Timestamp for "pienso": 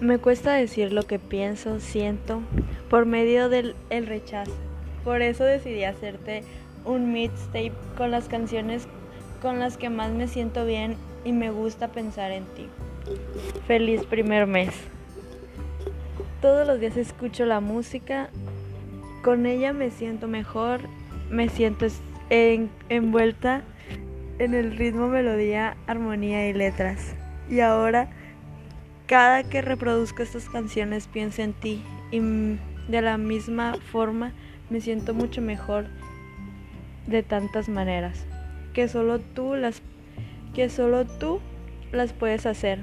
1.18-1.80, 31.08-31.42